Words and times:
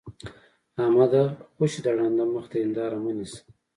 احمده! 0.83 1.23
خوشې 1.55 1.79
د 1.85 1.87
ړانده 1.97 2.23
مخ 2.33 2.45
ته 2.51 2.55
هېنداره 2.61 2.97
مه 3.03 3.11
نيسه. 3.17 3.39